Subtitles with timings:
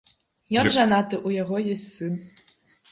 [0.61, 2.13] Ён жанаты, у яго ёсць сын.